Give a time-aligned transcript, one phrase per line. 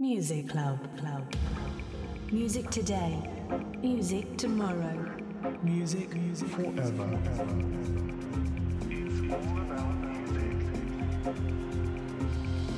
[0.00, 1.30] Music Club Club.
[2.32, 3.22] Music today,
[3.82, 4.96] music tomorrow.
[5.62, 7.18] Music, music forever.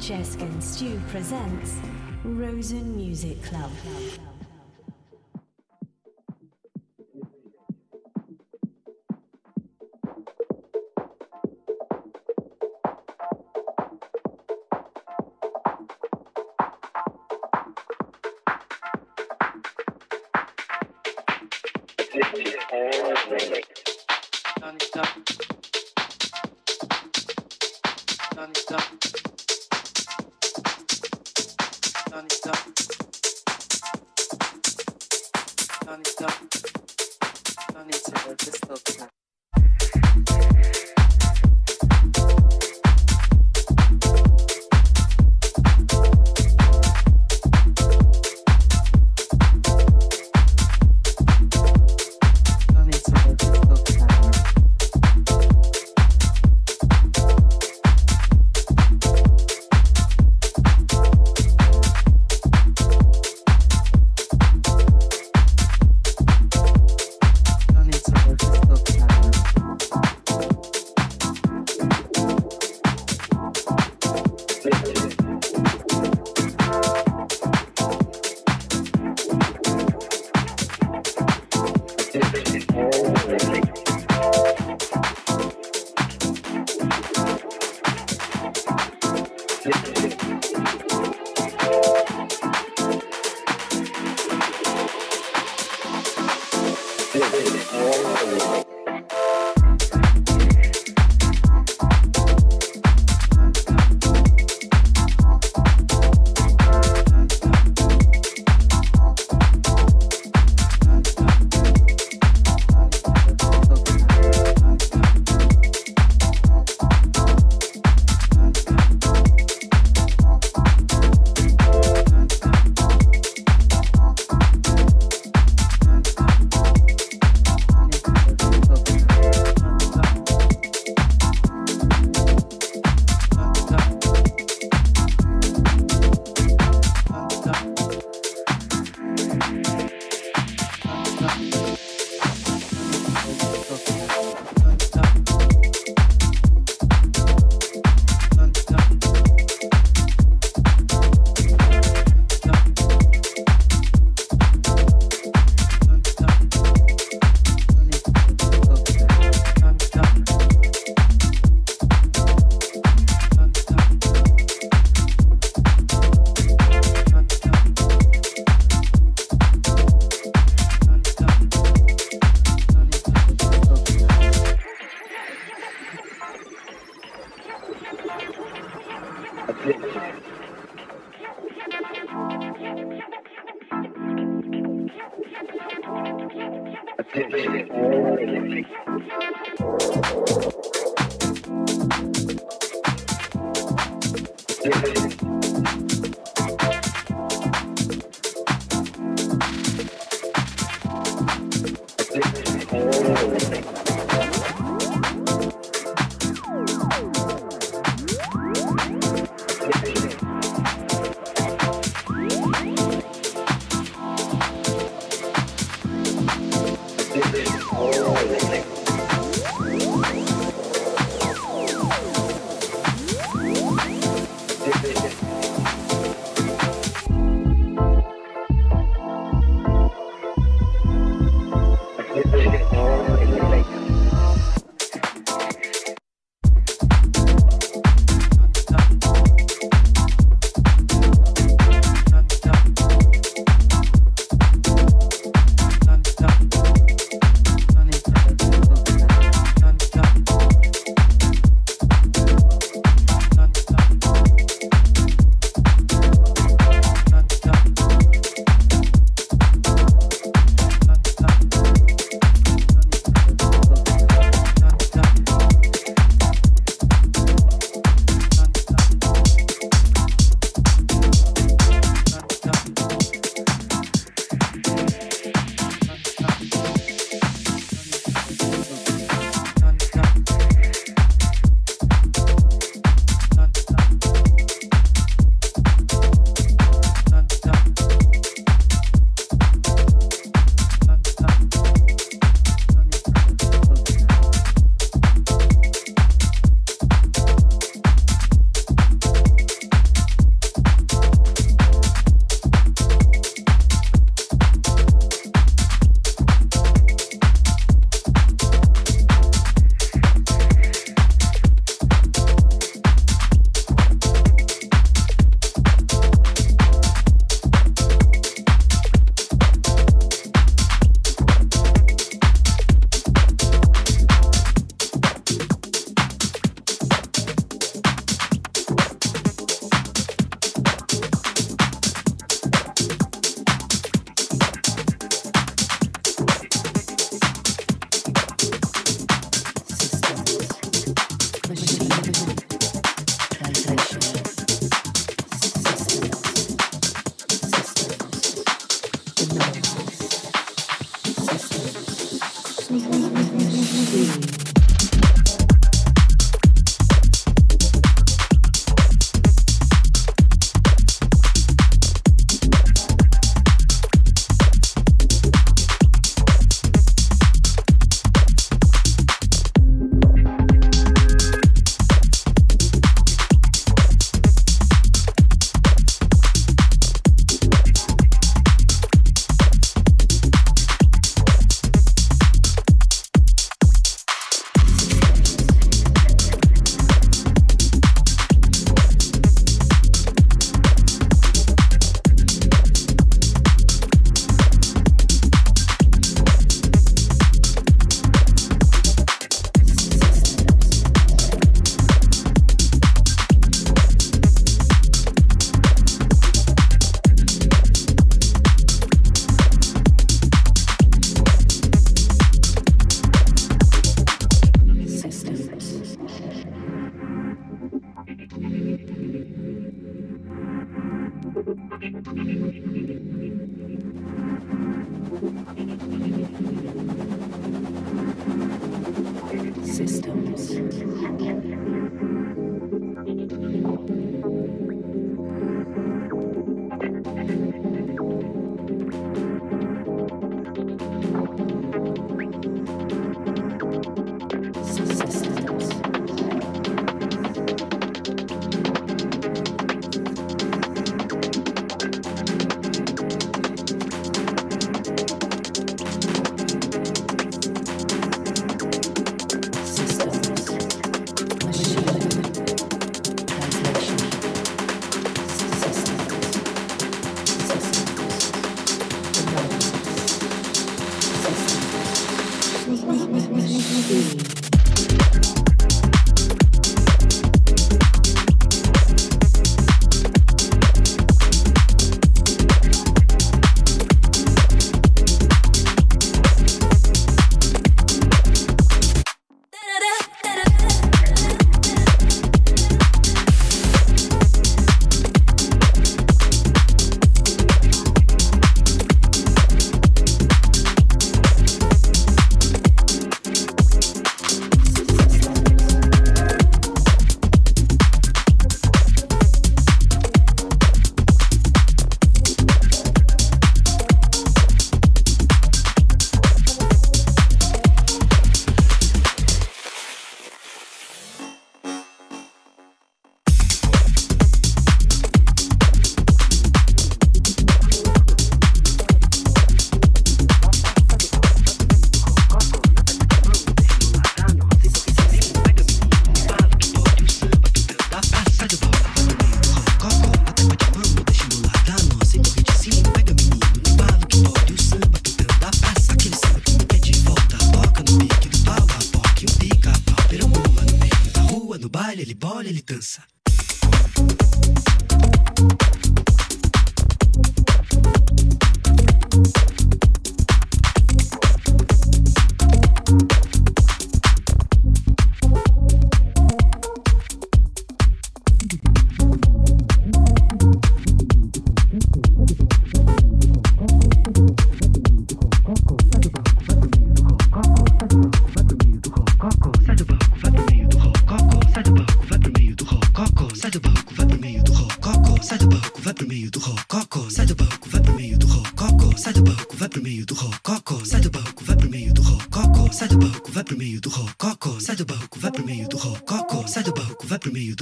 [0.00, 1.76] Chesk and Stew presents
[2.24, 3.70] Rosen Music Club.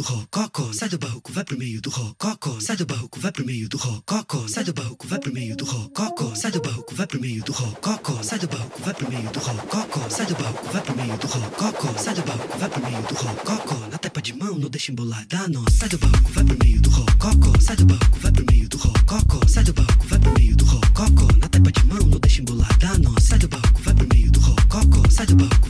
[0.01, 3.45] do rococó, sai do barroco, vai pro meio do rococó, sai do barroco, vai pro
[3.45, 7.07] meio do rococó, sai do barroco, vai pro meio do rococó, sai do barroco, vai
[7.07, 10.69] pro meio do rococó, sai do barroco, vai pro meio do rococó, sai do barroco,
[10.73, 14.23] vai pro meio do rococó, sai do barroco, vai pro meio do rococó, na tapa
[14.23, 15.65] de mão não deixa embolar, dá nó.
[15.71, 18.79] sai do barroco, vai pro meio do rococó, sai do barroco, vai pro meio do
[18.79, 22.41] rococó, sai do barroco, vai pro meio do rococó, na tapa de mão não deixa
[22.41, 23.15] embolar, dá nó.
[23.21, 25.70] sai do barroco, vai pro meio do rococó, sai do barroco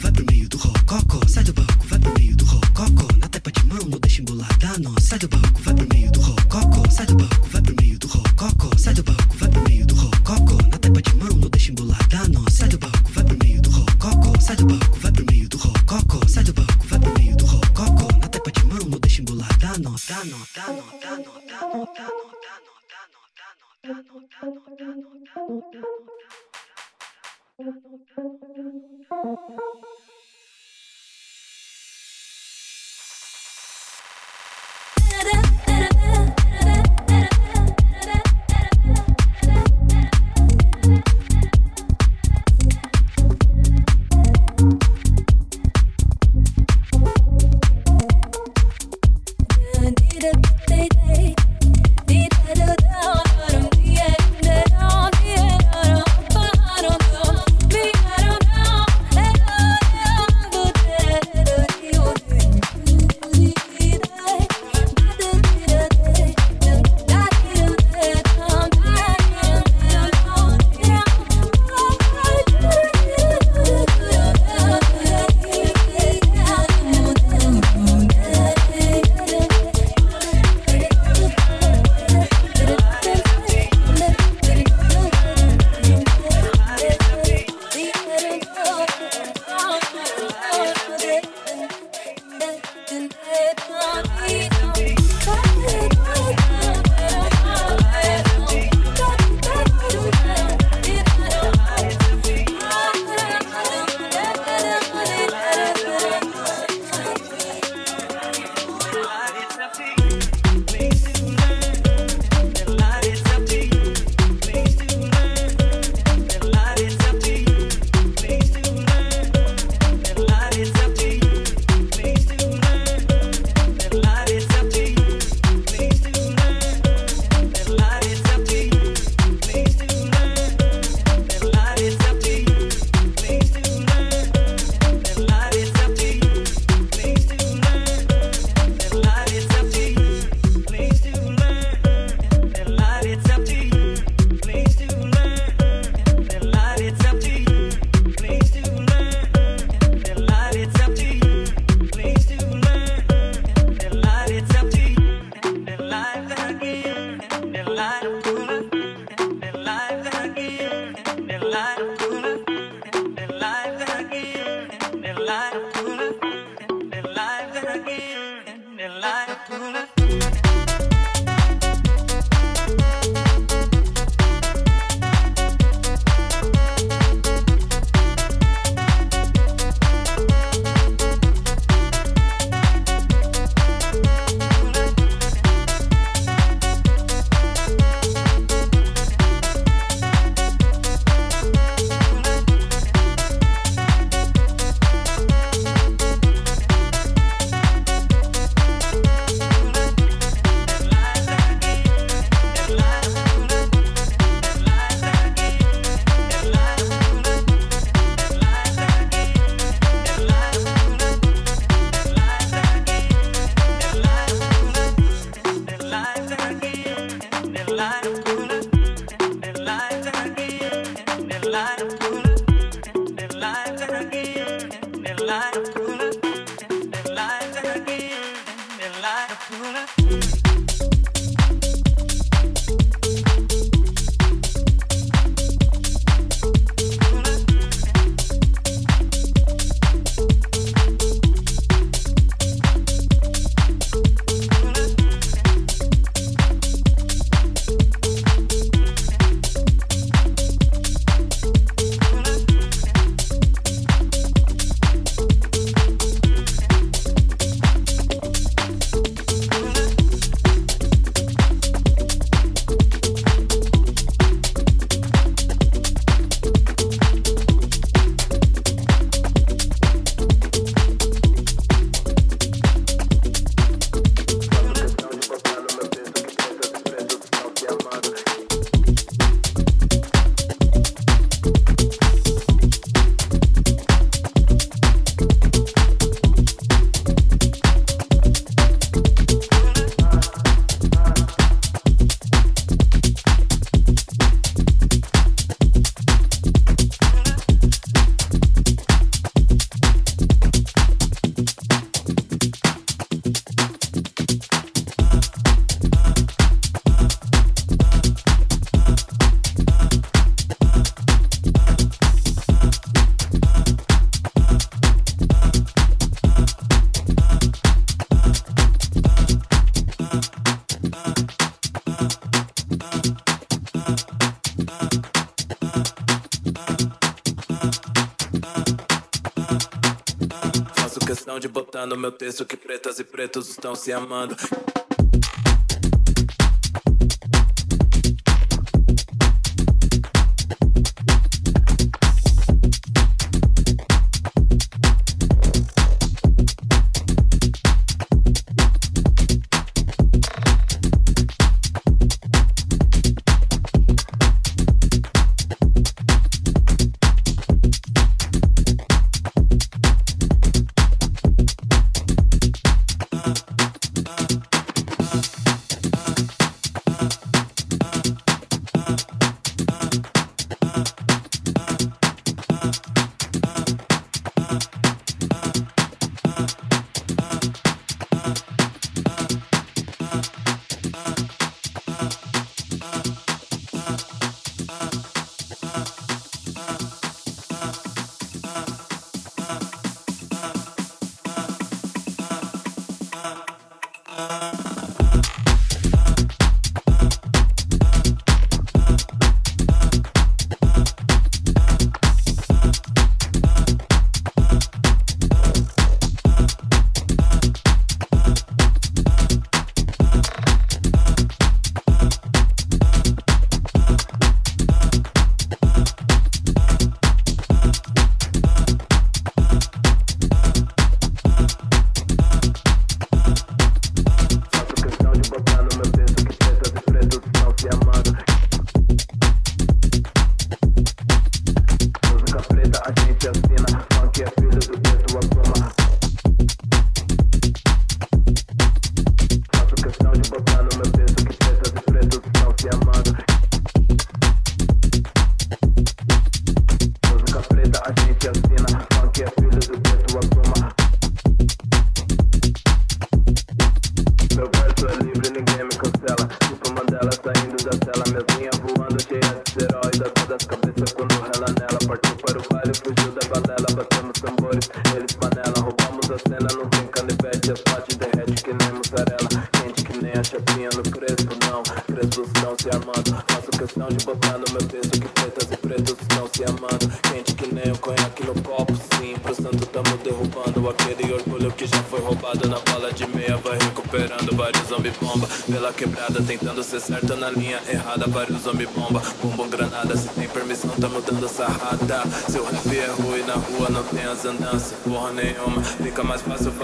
[331.87, 334.37] no meu texto que pretas e pretos estão se amando.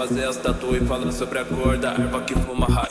[0.07, 2.86] fazer as tatuas e falando sobre a cor da erva que fuma raiz.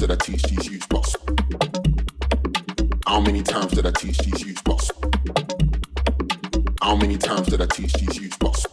[0.00, 1.14] Did I teach these youths boss?
[3.06, 4.90] How many times did I teach these youths boss?
[6.80, 8.66] How many times did I teach these youths boss?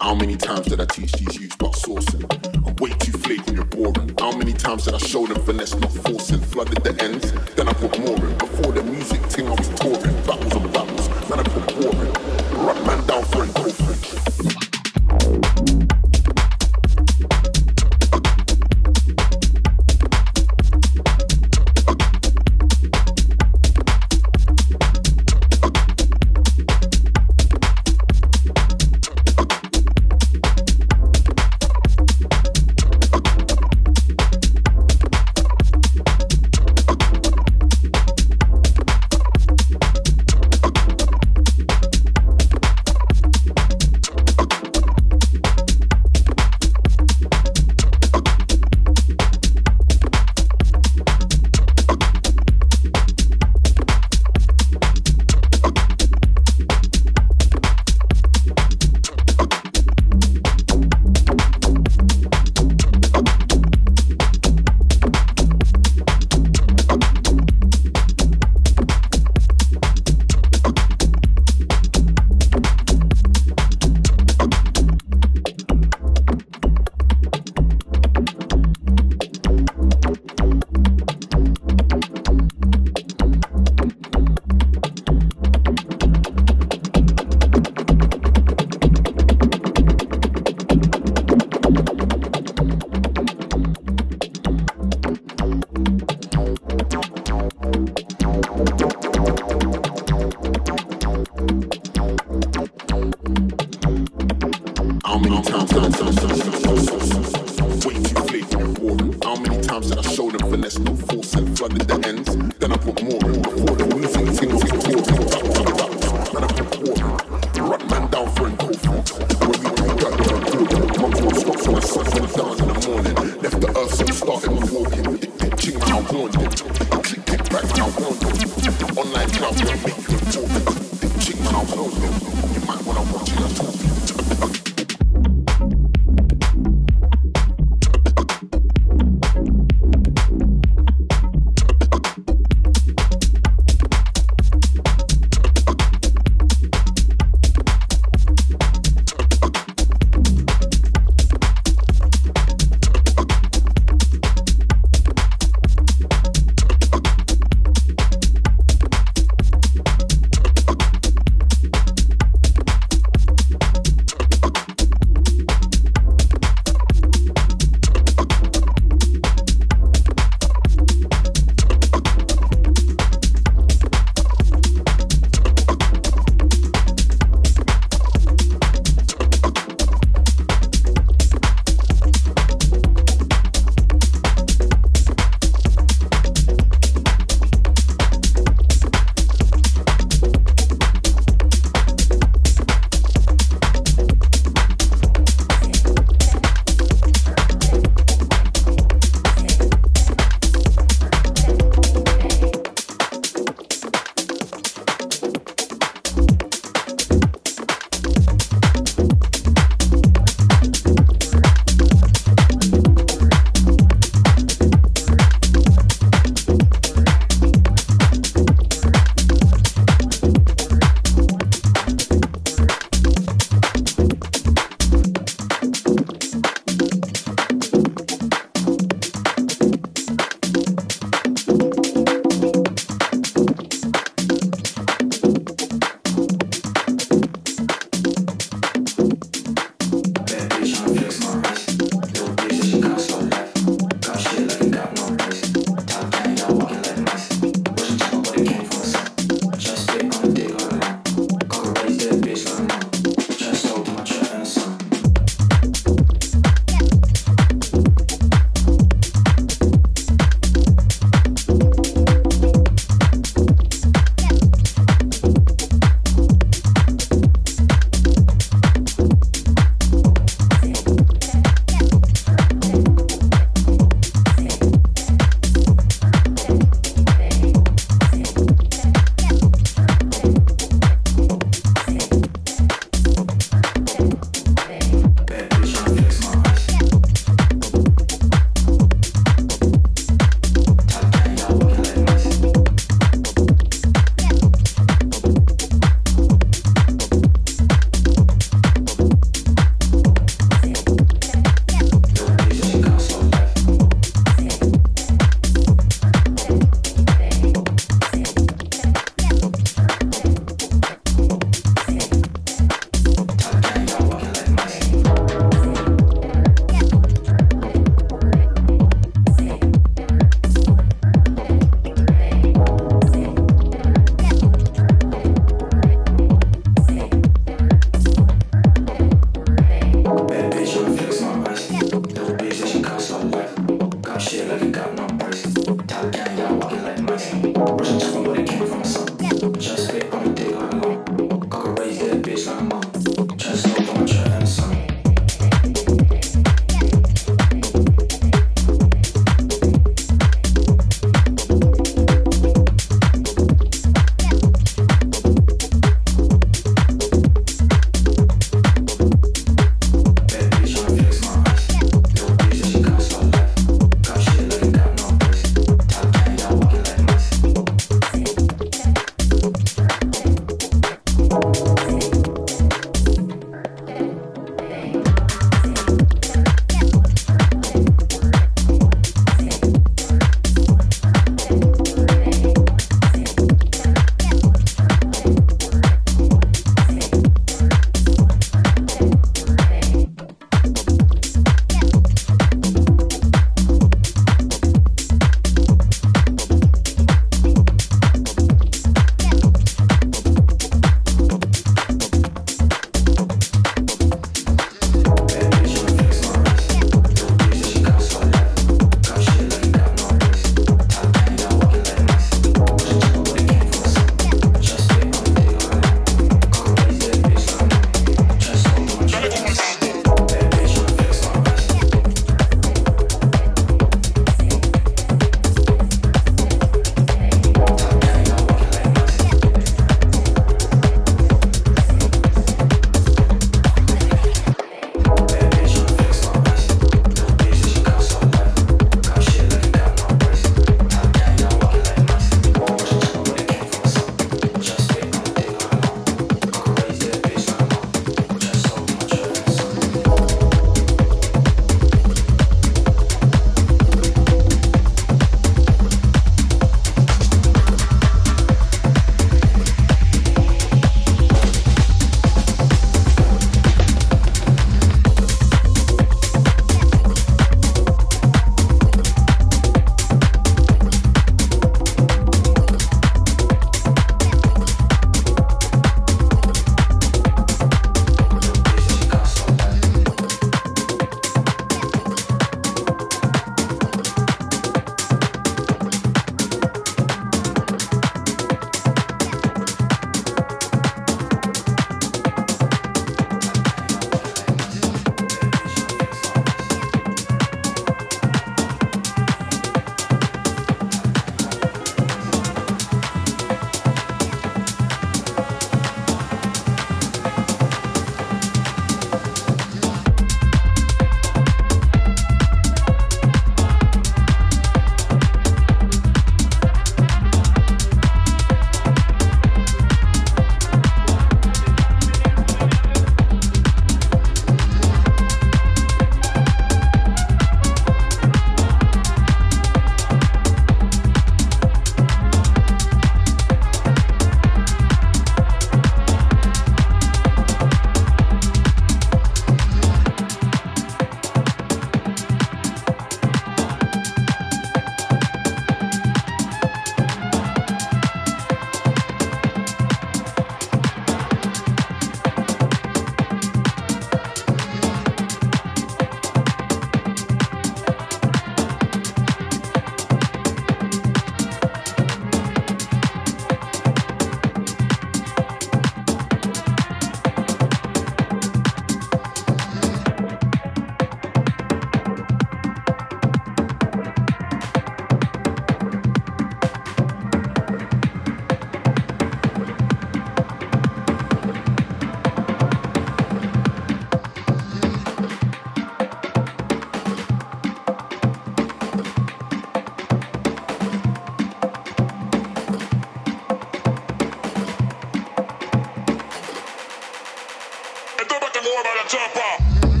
[0.00, 2.24] How many times did I teach these youths about sourcing?
[2.66, 4.14] I'm way too flaky when you're boring.
[4.18, 5.42] How many times did I show them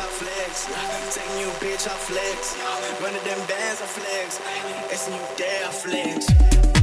[0.00, 0.64] I flex.
[1.14, 2.56] Take new bitch, I flex.
[3.02, 4.40] Running them bands, I flex.
[4.90, 6.79] It's new day, I flex.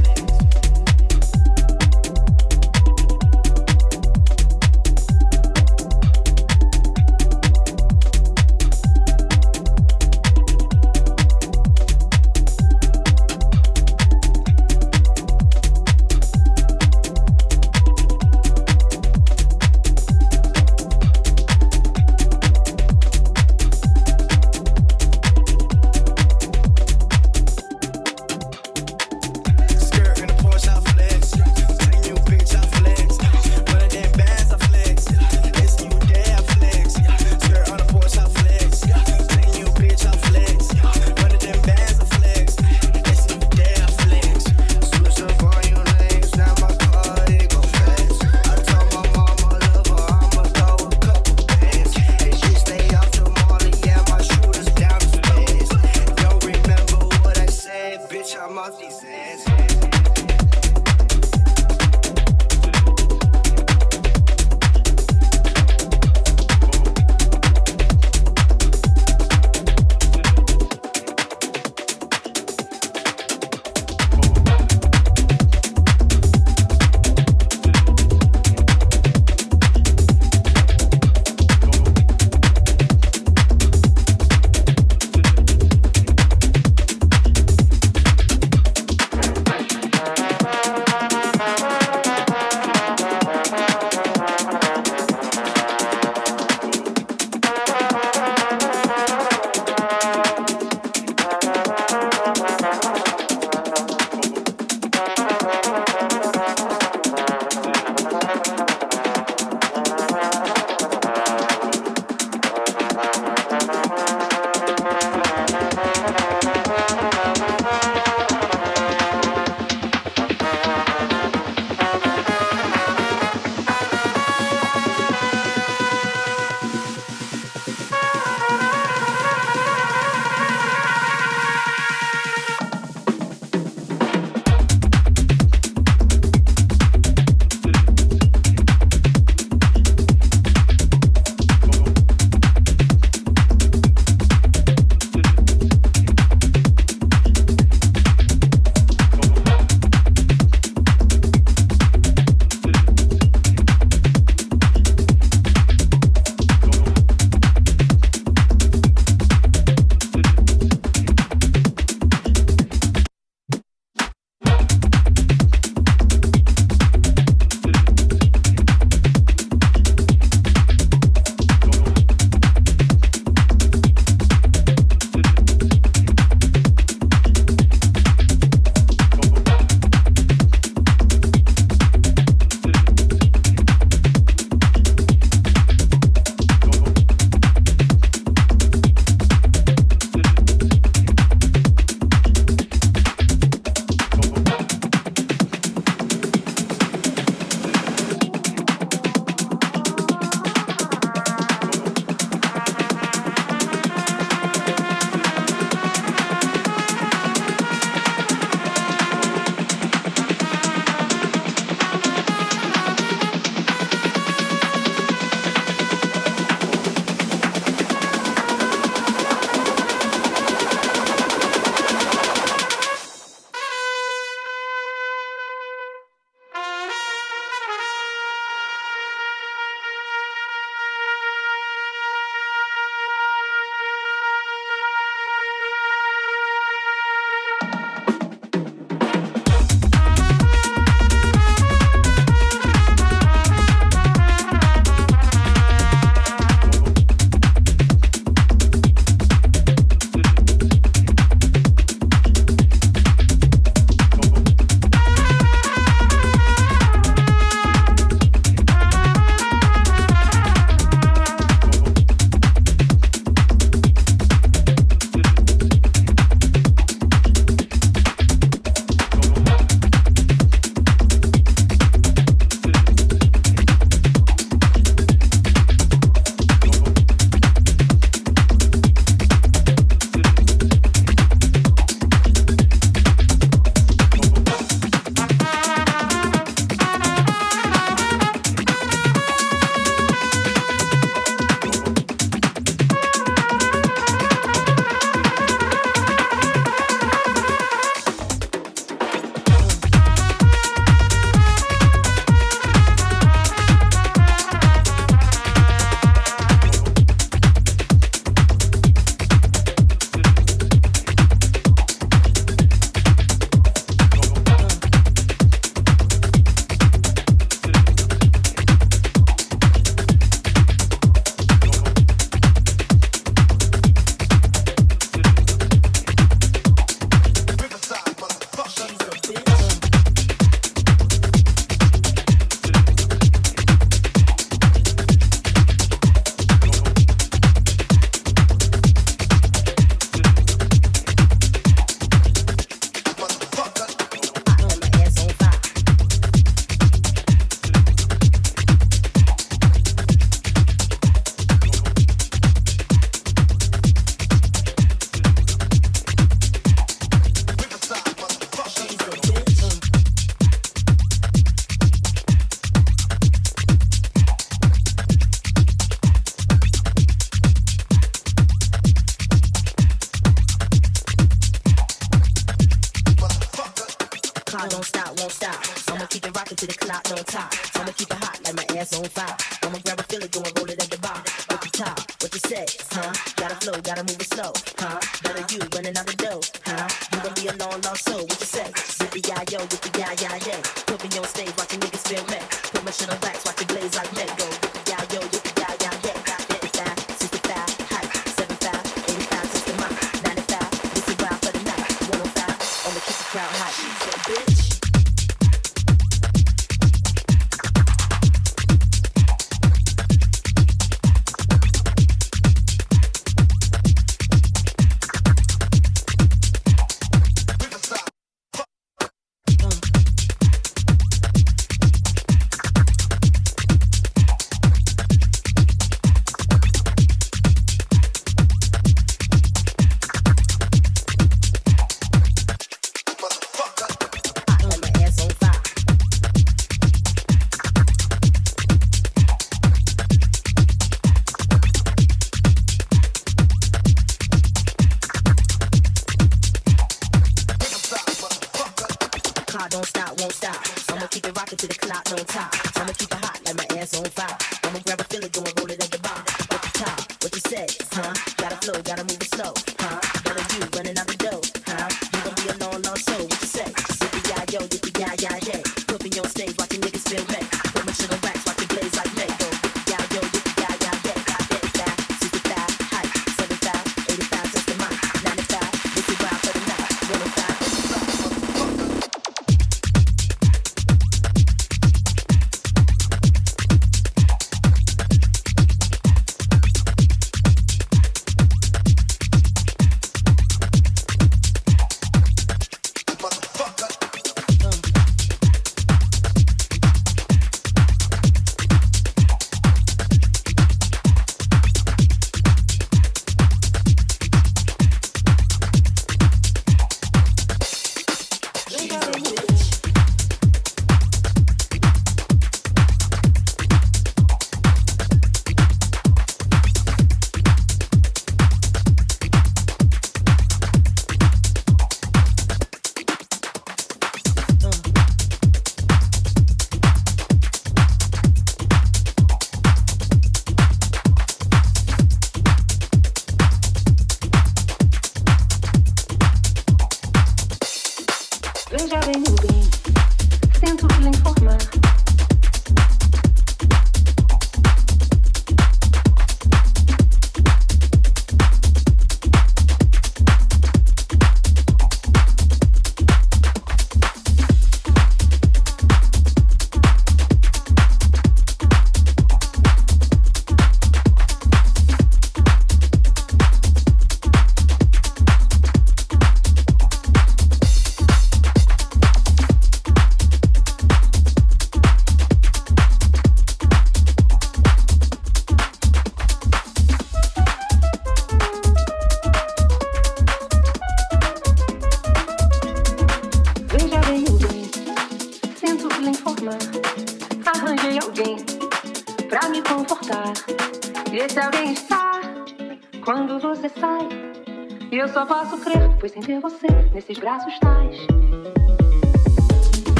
[594.98, 598.57] Eu só posso crer, pois sem ter você, nesses braços tais.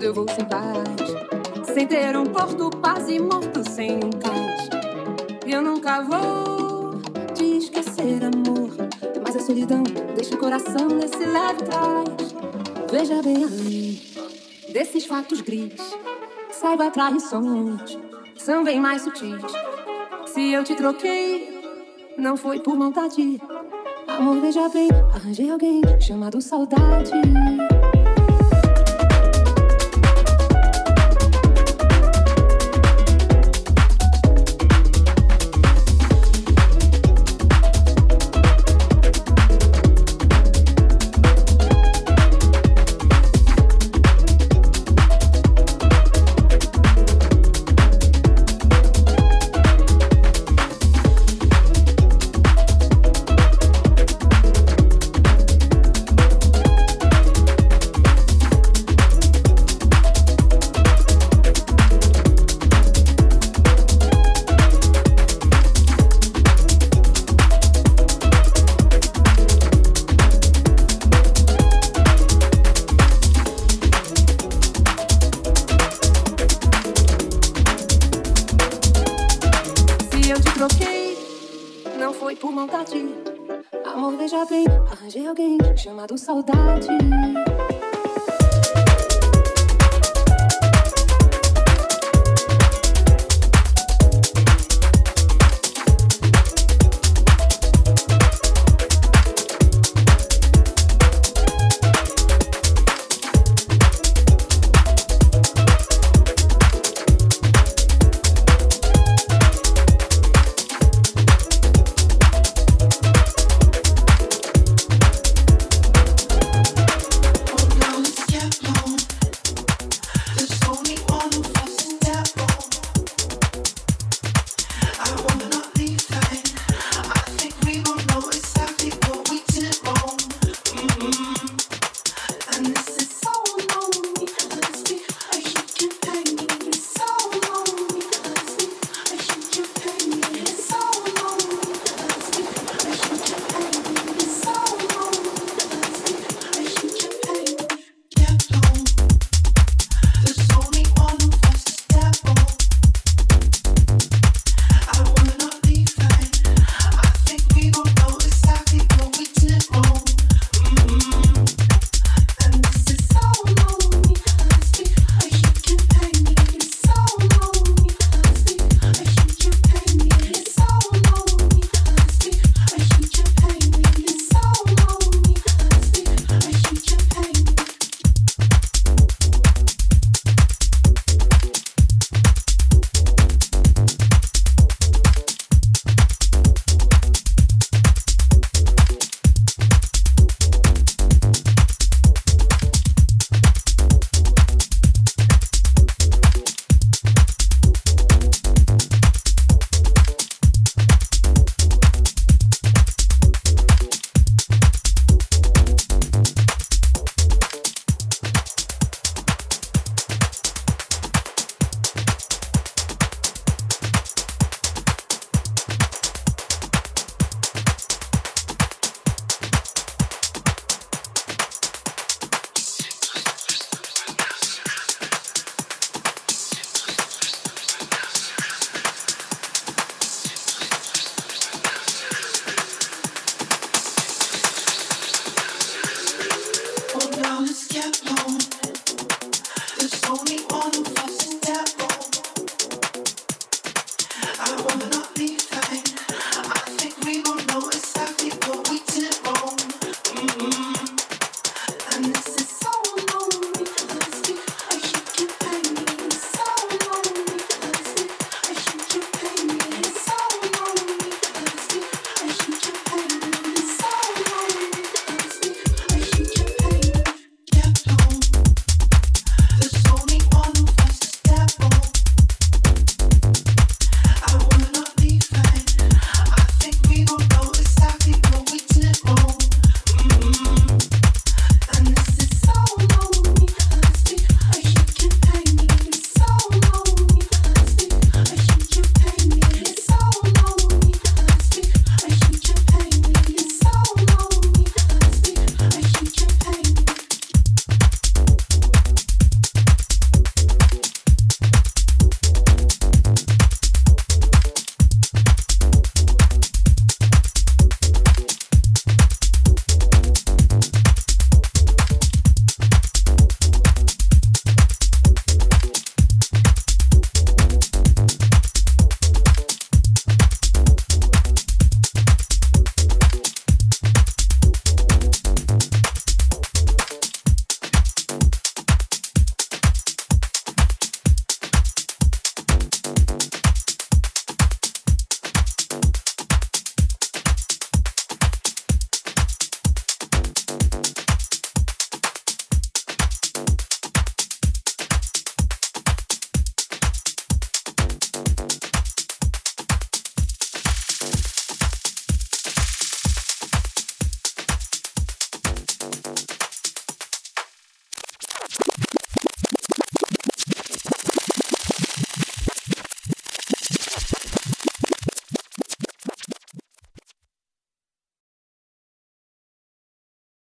[0.00, 1.72] lado eu vou sem paz.
[1.74, 4.70] Sem ter um porto, quase morto sem um cais.
[5.46, 7.00] Eu nunca vou
[7.34, 8.70] te esquecer, amor.
[9.22, 9.82] Mas a solidão
[10.14, 12.34] deixa o coração nesse leve trás.
[12.90, 14.00] Veja bem além
[14.72, 15.74] desses fatos gris.
[16.50, 17.98] Saiba traições,
[18.36, 19.42] são bem mais sutis.
[20.26, 21.60] Se eu te troquei,
[22.16, 23.40] não foi por vontade.
[24.06, 27.12] Amor, veja bem, arranjei alguém chamado saudade.